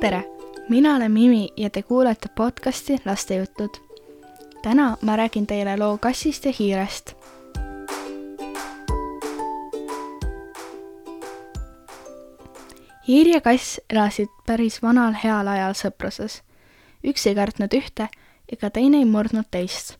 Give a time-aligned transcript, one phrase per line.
[0.00, 0.24] tere,
[0.68, 3.70] mina olen Mimi ja te kuulete podcasti Lastejutud.
[4.62, 7.14] täna ma räägin teile loo kassist ja hiirest.
[13.08, 16.42] hiir ja kass elasid päris vanal heal ajal sõpruses.
[17.06, 18.08] üks ei kartnud ühte
[18.52, 19.96] ega teine ei murdnud teist.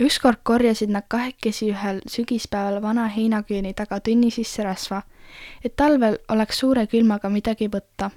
[0.00, 5.02] ükskord korjasid nad kahekesi ühel sügispäeval vana heinaküüni taga tünni sisse rasva,
[5.64, 8.10] et talvel oleks suure külmaga midagi võtta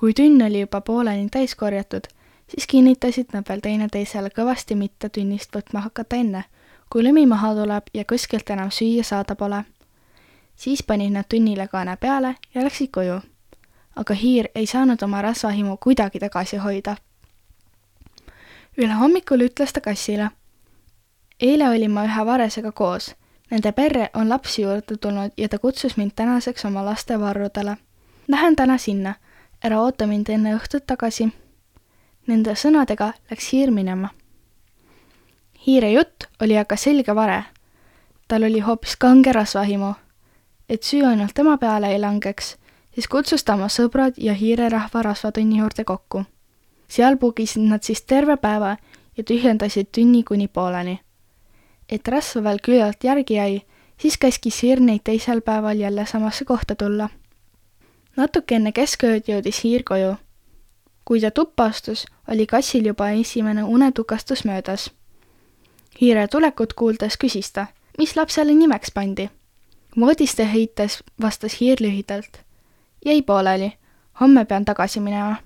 [0.00, 2.04] kui tünn oli juba pooleni täis korjatud,
[2.48, 6.44] siis kinnitasid nad veel teineteisele kõvasti mitte tünnist võtma hakata enne,
[6.90, 9.64] kui lumi maha tuleb ja kuskilt enam süüa saada pole.
[10.56, 13.20] siis panid nad tünnile kaane peale ja läksid koju.
[13.96, 16.96] aga hiir ei saanud oma rasvahimu kuidagi tagasi hoida.
[18.76, 20.30] üle hommikul ütles ta kassile.
[21.40, 23.14] eile olin ma ühe varesega koos.
[23.50, 27.76] Nende perre on lapsi juurde tulnud ja ta kutsus mind tänaseks oma laste varrudele.
[28.28, 29.14] Lähen täna sinna
[29.64, 31.30] ära oota mind enne õhtut tagasi.
[32.26, 34.10] Nende sõnadega läks hiir minema.
[35.66, 37.44] hiire jutt oli aga selge vare.
[38.28, 39.94] tal oli hoopis kange rasvahimu.
[40.68, 42.56] et süü ainult tema peale ei langeks,
[42.94, 46.24] siis kutsus ta oma sõbrad ja hiirerahva rasvatünni juurde kokku.
[46.88, 48.76] seal pugisid nad siis terve päeva
[49.16, 51.00] ja tühjendasid tünni kuni pooleni.
[51.88, 53.62] et rasva veel küllalt järgi jäi,
[53.98, 57.08] siis käskis hiir neid teisel päeval jälle samasse kohta tulla
[58.16, 60.16] natuke enne keskööd jõudis hiir koju.
[61.04, 64.90] kui ta tuppa astus, oli kassil juba esimene unetukastus möödas.
[66.00, 67.66] hiire tulekut kuuldes küsis ta,
[67.98, 69.30] mis lapsele nimeks pandi.
[70.00, 72.40] voodiste heites vastas hiir lühidalt.
[73.04, 73.72] jäi pooleli,
[74.20, 75.36] homme pean tagasi minema.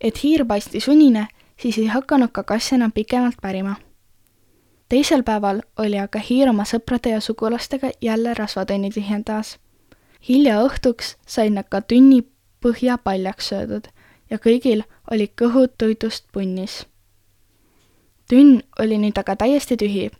[0.00, 1.28] et hiir paistis unine,
[1.60, 3.76] siis ei hakanud ka kass enam pikemalt pärima
[4.88, 9.58] teisel päeval oli aga hiir oma sõprade ja sugulastega jälle rasvatõnni tühjendamas
[10.28, 12.22] hilja õhtuks said nad ka tünni
[12.64, 13.88] põhja paljaks söödud
[14.30, 16.86] ja kõigil olid kõhud toidust punnis.
[18.28, 20.10] tünn oli nüüd aga täiesti tühi.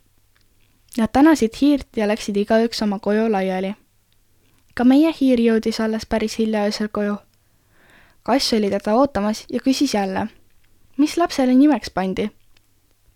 [0.97, 3.75] Nad tänasid hiirt ja läksid igaüks oma koju laiali.
[4.75, 7.17] ka meie hiir jõudis alles päris hilja öösel koju.
[8.23, 10.27] kass oli teda ootamas ja küsis jälle,
[10.97, 12.31] mis lapsele nimeks pandi.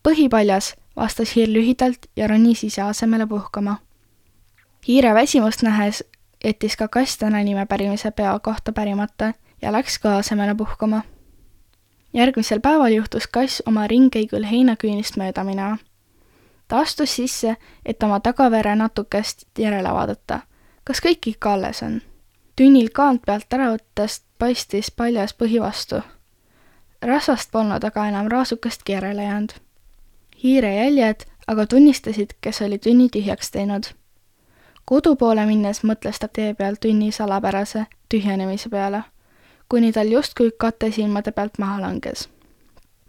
[0.03, 3.77] põhipaljas, vastas hiir lühidalt ja ronis ise asemele puhkama.
[4.87, 6.03] hiire väsimust nähes
[6.43, 11.01] jättis ka kass täna nime pärimise pea kohta pärimata ja läks ka asemele puhkama.
[12.13, 15.77] järgmisel päeval juhtus kass oma ringkäigul heinaküünist mööda minema.
[16.67, 17.55] ta astus sisse,
[17.85, 20.39] et oma tagavere natukest järele vaadata,
[20.83, 22.01] kas kõik ikka alles on.
[22.55, 26.01] tünnil kaant pealt ära võttes paistis paljas põhi vastu.
[27.01, 29.53] rasvast polnud aga enam raasukestki järele jäänud.
[30.43, 33.98] hiire jäljed aga tunnistasid, kes oli tünni tühjaks teinud
[34.89, 39.03] kodu poole minnes mõtles ta tee peal tünni salapärase tühjenemise peale,
[39.69, 42.29] kuni tal justkui kate silmade pealt maha langes.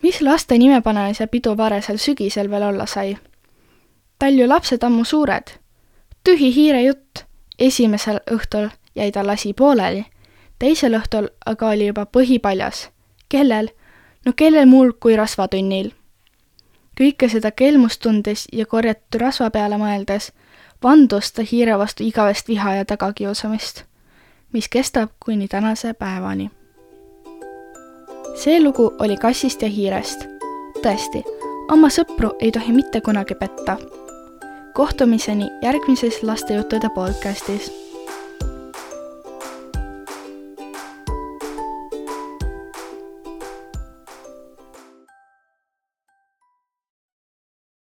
[0.03, 3.17] mis laste nimepanemise pidu Varesel sügisel veel olla sai?
[4.19, 5.57] tal ju lapsed ammu suured.
[6.25, 7.25] tühi hiire jutt.
[7.59, 10.05] esimesel õhtul jäi tal asi pooleli,
[10.59, 12.91] teisel õhtul aga oli juba põhi paljas.
[13.29, 13.69] kellel?
[14.27, 15.93] no kellel muul kui rasvatünnil.
[17.01, 20.33] kõike seda kelmust tundes ja korjatud rasva peale mõeldes
[20.83, 23.83] vandus ta hiire vastu igavest viha ja tagakiusamist,
[24.53, 26.51] mis kestab kuni tänase päevani.
[28.35, 30.25] see lugu oli kassist ja hiirest.
[30.83, 31.25] tõesti,
[31.73, 33.77] oma sõpru ei tohi mitte kunagi petta.
[34.75, 37.80] kohtumiseni järgmises lastejuttude podcastis